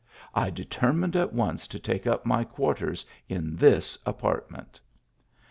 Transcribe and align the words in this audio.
I 0.33 0.49
determined 0.49 1.15
at 1.15 1.31
once 1.31 1.67
to 1.67 1.77
take 1.77 2.07
up 2.07 2.25
my 2.25 2.43
quarters 2.43 3.05
in 3.29 3.55
this 3.55 3.99
apartment. 4.03 4.81